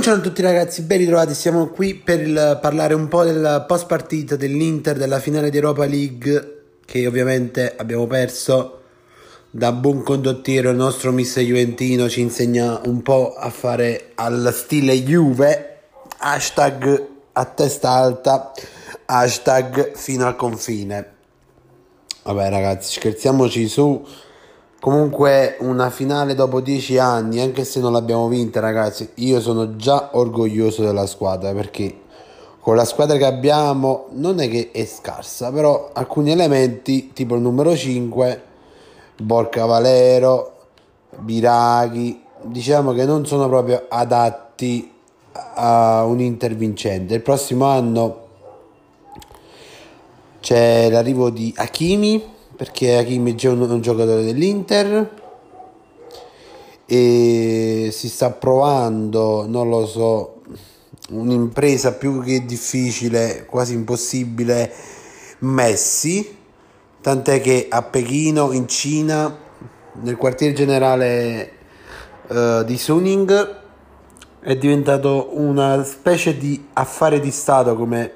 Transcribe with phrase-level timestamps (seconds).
[0.00, 3.84] Buongiorno a tutti ragazzi, ben ritrovati, siamo qui per il, parlare un po' del post
[3.84, 8.80] partita dell'Inter della finale di Europa League che ovviamente abbiamo perso.
[9.50, 14.94] Da buon condottiero il nostro mister Juventino ci insegna un po' a fare al stile
[15.02, 15.80] Juve.
[16.16, 18.52] Hashtag a testa alta
[19.04, 21.12] hashtag fino al confine.
[22.22, 24.02] Vabbè ragazzi scherziamoci su
[24.80, 30.08] Comunque una finale dopo dieci anni, anche se non l'abbiamo vinta ragazzi, io sono già
[30.12, 32.00] orgoglioso della squadra perché
[32.60, 37.42] con la squadra che abbiamo non è che è scarsa, però alcuni elementi tipo il
[37.42, 38.42] numero 5,
[39.18, 40.52] Borca Valero,
[41.18, 44.90] Biraghi, diciamo che non sono proprio adatti
[45.32, 47.16] a un Inter vincente.
[47.16, 48.28] Il prossimo anno
[50.40, 55.10] c'è l'arrivo di Hakimi perché Hakimi è un, giocatore dell'Inter
[56.84, 60.42] e si sta provando, non lo so,
[61.08, 64.70] un'impresa più che difficile, quasi impossibile,
[65.38, 66.36] Messi,
[67.00, 69.34] tant'è che a Pechino, in Cina,
[70.02, 71.52] nel quartier generale
[72.26, 73.58] uh, di Suning,
[74.38, 78.12] è diventato una specie di affare di Stato come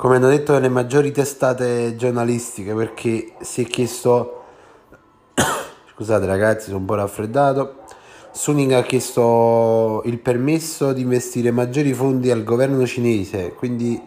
[0.00, 4.44] come hanno detto le maggiori testate giornalistiche, perché si è chiesto,
[5.92, 7.80] scusate ragazzi, sono un po' raffreddato,
[8.30, 14.00] Suning ha chiesto il permesso di investire maggiori fondi al governo cinese, quindi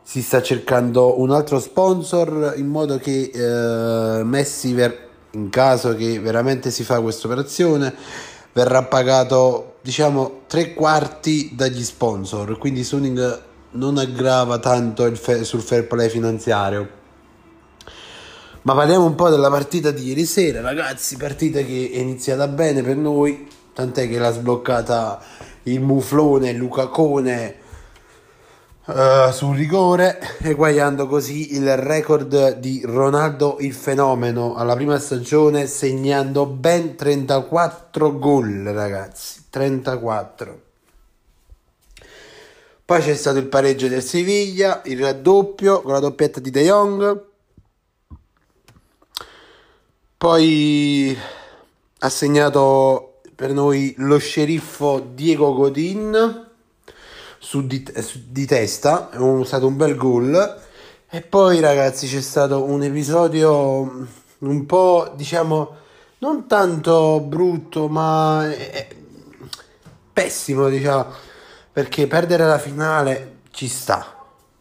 [0.00, 6.18] si sta cercando un altro sponsor in modo che eh, Messi, ver- in caso che
[6.18, 7.94] veramente si fa questa operazione,
[8.54, 15.86] verrà pagato diciamo tre quarti dagli sponsor, quindi Suning non aggrava tanto fe- sul fair
[15.86, 17.02] play finanziario.
[18.62, 22.82] Ma parliamo un po' della partita di ieri sera, ragazzi, partita che è iniziata bene
[22.82, 25.20] per noi, tant'è che l'ha sbloccata
[25.64, 27.56] il muflone Luca Cone
[28.86, 36.46] uh, sul rigore, eguagliando così il record di Ronaldo il fenomeno alla prima stagione, segnando
[36.46, 40.63] ben 34 gol, ragazzi, 34.
[42.86, 47.24] Poi c'è stato il pareggio del Siviglia, il raddoppio con la doppietta di De Jong.
[50.18, 51.16] Poi
[52.00, 56.46] ha segnato per noi lo sceriffo Diego Godin
[57.38, 60.62] su di, su di testa, è un, stato un bel gol.
[61.08, 64.08] E poi ragazzi c'è stato un episodio
[64.40, 65.76] un po' diciamo
[66.18, 68.46] non tanto brutto ma
[70.12, 71.32] pessimo diciamo
[71.74, 74.14] perché perdere la finale ci sta.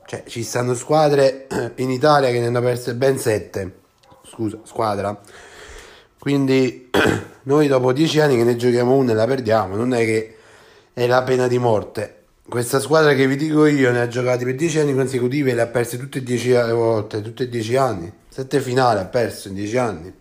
[0.03, 1.45] Cioè, ci stanno squadre
[1.77, 3.71] in Italia che ne hanno perse ben 7.
[4.25, 5.21] Scusa, squadra.
[6.17, 6.89] Quindi
[7.43, 10.37] noi dopo 10 anni che ne giochiamo una e la perdiamo, non è che
[10.91, 12.21] è la pena di morte.
[12.49, 15.61] Questa squadra che vi dico io ne ha giocati per 10 anni consecutivi e le
[15.61, 18.11] ha perse tutte e 10 volte, tutte e 10 anni.
[18.27, 20.13] 7 finali ha perso in 10 anni.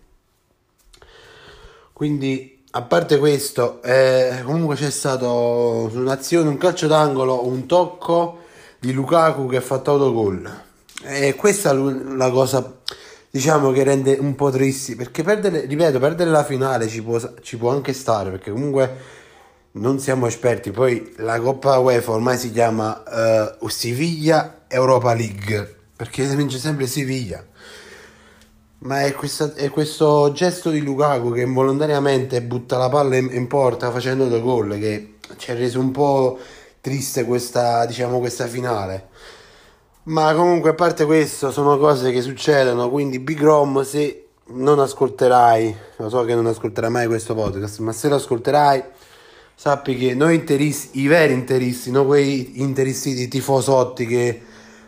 [1.91, 8.39] Quindi a parte questo, eh, comunque c'è stato un'azione, un calcio d'angolo, un tocco
[8.79, 10.61] di Lukaku che ha fatto autogol.
[11.03, 12.79] E questa è la cosa,
[13.29, 14.95] diciamo, che rende un po' tristi.
[14.95, 18.97] Perché perdere, ripeto, perdere la finale ci può, ci può anche stare, perché comunque
[19.73, 20.71] non siamo esperti.
[20.71, 23.03] Poi la Coppa UEFA ormai si chiama
[23.59, 27.45] uh, Siviglia Europa League, perché vince sempre Siviglia.
[28.85, 33.47] Ma è, questa, è, questo gesto di Lukaku che involontariamente butta la palla in, in
[33.47, 36.37] porta facendo due gol che ci ha reso un po'
[36.81, 39.07] triste questa, diciamo, questa finale.
[40.03, 45.75] Ma comunque a parte questo sono cose che succedono, quindi Big Rom se non ascolterai,
[45.95, 48.83] lo so che non ascolterai mai questo podcast, ma se lo ascolterai
[49.55, 54.41] sappi che noi interisti, i veri interisti, non quei interisti di tifosotti che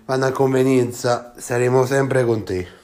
[0.03, 2.75] vanno a convenienza, saremo sempre con te.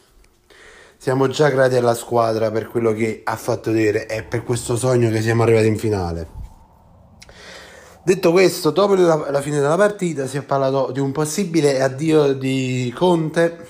[1.01, 5.09] Siamo già grati alla squadra per quello che ha fatto vedere e per questo sogno
[5.09, 6.27] che siamo arrivati in finale.
[8.03, 12.33] Detto questo, dopo la, la fine della partita si è parlato di un possibile addio
[12.33, 13.67] di Conte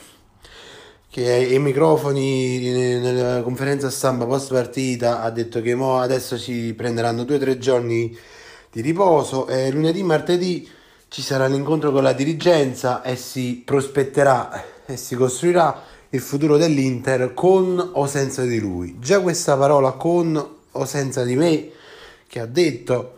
[1.10, 7.38] che ai microfoni nella conferenza stampa post partita ha detto che adesso si prenderanno due
[7.38, 8.14] o tre giorni
[8.70, 10.70] di riposo e lunedì martedì
[11.08, 17.34] ci sarà l'incontro con la dirigenza e si prospetterà e si costruirà il futuro dell'Inter
[17.34, 18.98] con o senza di lui.
[19.00, 21.70] Già questa parola con o senza di me
[22.28, 23.18] che ha detto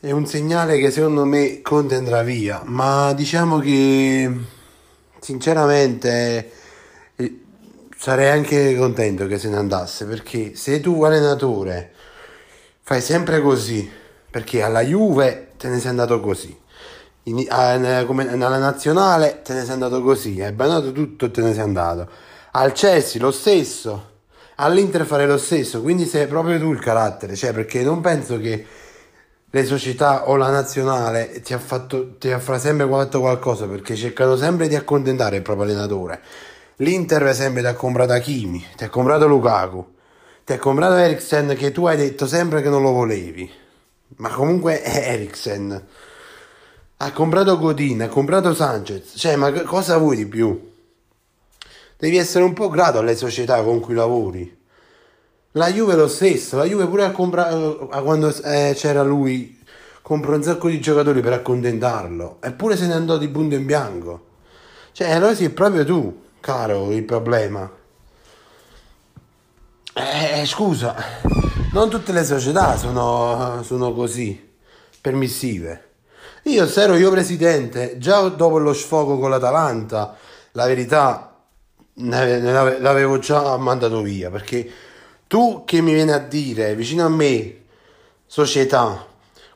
[0.00, 4.30] è un segnale che secondo me Conte andrà via, ma diciamo che
[5.20, 6.50] sinceramente
[7.16, 7.40] eh,
[7.96, 11.92] sarei anche contento che se ne andasse perché se tu allenatore
[12.80, 13.90] fai sempre così,
[14.30, 16.56] perché alla Juve te ne sei andato così.
[17.24, 21.42] In, a, come, nella nazionale te ne sei andato così, hai bannato tutto e te
[21.42, 22.08] ne sei andato.
[22.52, 24.08] Al Chelsea lo stesso,
[24.56, 28.66] all'Inter fare lo stesso, quindi sei proprio tu il carattere, cioè perché non penso che
[29.52, 34.36] le società o la nazionale ti ha fatto ti ha sempre fatto qualcosa perché cercano
[34.36, 36.20] sempre di accontentare il proprio allenatore.
[36.76, 39.94] L'Inter per esempio ti ha comprato Hakimi, ti ha comprato Lukaku,
[40.44, 43.50] ti ha comprato Eriksen che tu hai detto sempre che non lo volevi,
[44.16, 45.86] ma comunque è Eriksen.
[47.02, 50.70] Ha comprato Godin, ha comprato Sanchez, cioè ma cosa vuoi di più?
[51.96, 54.58] Devi essere un po' grato alle società con cui lavori.
[55.52, 59.58] La Juve lo stesso, la Juve pure a comprare quando eh, c'era lui
[60.02, 64.26] compra un sacco di giocatori per accontentarlo, eppure se ne andò di punto in bianco.
[64.92, 67.70] Cioè, allora sei proprio tu, caro, il problema.
[69.94, 70.94] Eh, scusa,
[71.72, 74.52] non tutte le società sono, sono così,
[75.00, 75.88] permissive.
[76.44, 80.16] Io se ero io presidente, già dopo lo sfogo con l'Atalanta,
[80.52, 81.26] la verità
[81.94, 84.68] l'avevo già mandato via perché
[85.26, 87.64] tu che mi vieni a dire vicino a me
[88.26, 89.08] società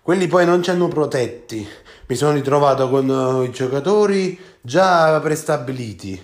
[0.05, 1.67] quelli poi non ci hanno protetti.
[2.09, 6.23] Mi sono ritrovato con uh, i giocatori già prestabiliti.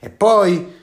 [0.00, 0.74] E poi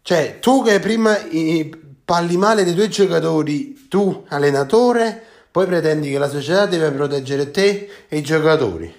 [0.00, 1.68] cioè tu che prima i,
[2.04, 7.86] parli male dei tuoi giocatori tu allenatore poi pretendi che la società deve proteggere te
[8.08, 8.90] e i giocatori.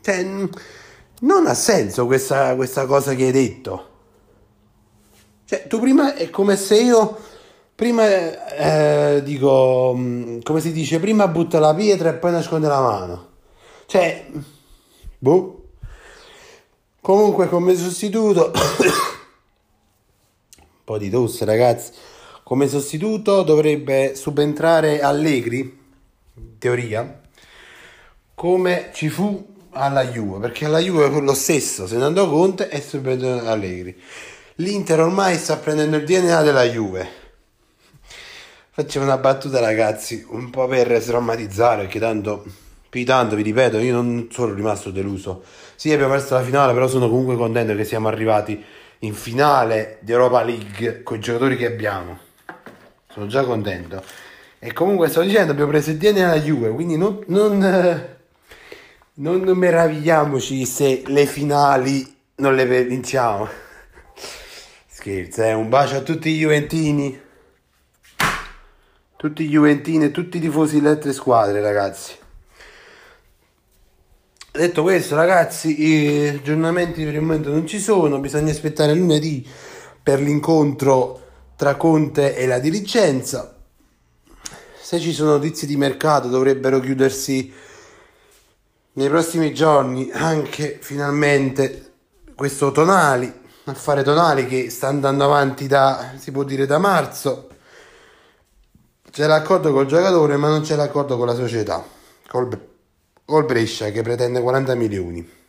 [0.00, 3.88] Cioè non ha senso questa, questa cosa che hai detto.
[5.44, 7.18] Cioè, tu prima è come se io
[7.74, 12.80] prima eh, dico mm, come si dice prima butta la pietra e poi nasconde la
[12.80, 13.30] mano.
[13.86, 14.26] Cioè
[15.18, 15.64] boh.
[17.00, 18.92] Comunque come sostituto un
[20.84, 21.90] po' di tosse ragazzi
[22.42, 25.78] come sostituto dovrebbe subentrare Allegri
[26.34, 27.20] in teoria
[28.34, 32.68] come ci fu alla Juve, perché alla Juve è lo stesso, se ne andò Conte
[32.68, 33.96] e subentrò Allegri.
[34.56, 37.20] L'Inter ormai sta prendendo il DNA della Juve.
[38.70, 42.44] Facciamo una battuta ragazzi, un po' per sdrammatizzare, perché tanto,
[42.88, 45.44] più tanto vi ripeto, io non sono rimasto deluso.
[45.76, 48.60] Sì, abbiamo perso la finale, però sono comunque contento che siamo arrivati
[49.00, 52.18] in finale di Europa League con i giocatori che abbiamo.
[53.12, 54.02] Sono già contento.
[54.58, 58.20] E comunque sto dicendo, abbiamo preso il DNA della Juve, quindi non, non
[59.14, 63.46] non meravigliamoci se le finali non le vinciamo.
[64.86, 65.52] Scherzo, eh?
[65.52, 67.20] un bacio a tutti i Juventini.
[69.16, 72.14] Tutti i Juventini e tutti i tifosi delle altre squadre, ragazzi.
[74.50, 78.18] Detto questo, ragazzi, i aggiornamenti per il momento non ci sono.
[78.18, 79.46] Bisogna aspettare lunedì
[80.02, 81.21] per l'incontro
[81.56, 83.56] tra Conte e la dirigenza.
[84.80, 87.52] Se ci sono notizie di mercato, dovrebbero chiudersi
[88.94, 91.92] nei prossimi giorni anche finalmente
[92.34, 93.32] questo Tonali,
[93.64, 97.48] affare Tonali che sta andando avanti da, si può dire, da marzo.
[99.10, 101.84] C'è l'accordo col giocatore ma non c'è l'accordo con la società,
[102.28, 102.68] col,
[103.24, 105.40] col Brescia che pretende 40 milioni.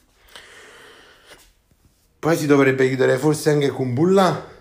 [2.20, 4.52] Poi si dovrebbe chiudere forse anche con Bulla.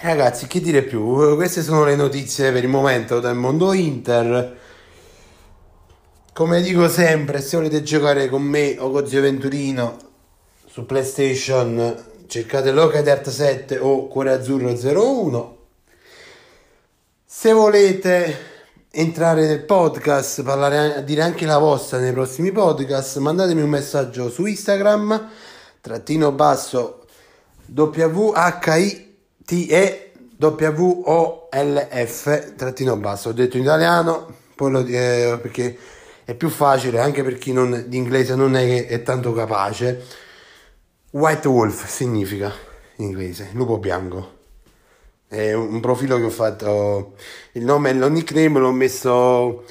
[0.00, 1.34] Ragazzi, che dire più?
[1.36, 4.58] Queste sono le notizie per il momento del mondo Inter.
[6.32, 9.96] Come dico sempre, se volete giocare con me o con Zio Venturino
[10.66, 15.56] su PlayStation, cercate Locate Art 7 o Cuore Azzurro 01.
[17.24, 18.38] Se volete
[18.90, 24.44] entrare nel podcast, parlare, dire anche la vostra nei prossimi podcast, mandatemi un messaggio su
[24.44, 25.30] Instagram,
[25.80, 27.06] trattino basso
[27.66, 29.05] W-H-I-T-E
[30.38, 31.34] W-O-L-F,
[32.56, 35.78] trattino basso, ho detto in italiano, poi lo, eh, perché
[36.24, 40.04] è più facile anche per chi non, di inglese non è è tanto capace.
[41.12, 42.52] White Wolf significa
[42.96, 44.34] in inglese, lupo bianco.
[45.28, 47.14] È un profilo che ho fatto,
[47.52, 49.64] il nome e lo nickname l'ho messo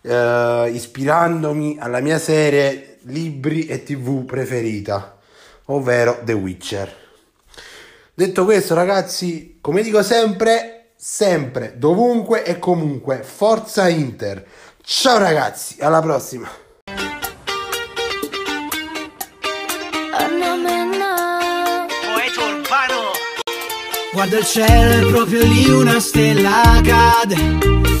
[0.00, 5.18] uh, ispirandomi alla mia serie libri e tv preferita,
[5.66, 7.03] ovvero The Witcher.
[8.16, 14.46] Detto questo ragazzi, come dico sempre, sempre, dovunque e comunque, forza Inter!
[14.84, 16.48] Ciao ragazzi, alla prossima.
[24.12, 27.34] Guarda il cielo, è proprio lì una stella cade.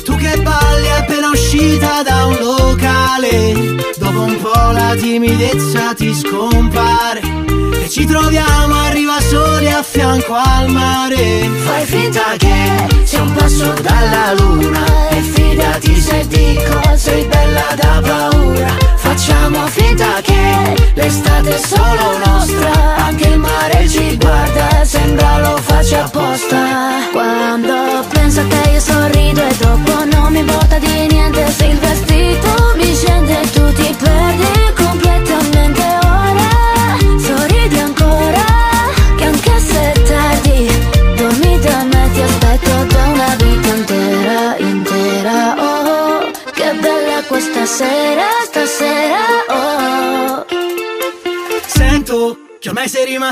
[0.04, 3.52] Tu che balli appena uscita da un locale.
[3.96, 7.43] Dopo un po' la timidezza ti scompare.
[7.84, 11.50] E ci troviamo, arriva soli a fianco al mare.
[11.64, 15.10] Fai finta che sia un passo dalla luna.
[15.10, 18.74] E fidati se dico sei bella da paura.
[18.96, 22.96] Facciamo finta che l'estate è solo nostra.
[23.04, 27.10] Anche il mare ci guarda, sembra lo faccia apposta.
[27.12, 31.78] Quando penso a te io sorrido e dopo non mi importa di niente Se il
[31.78, 32.73] vestito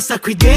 [0.03, 0.49] さ食いで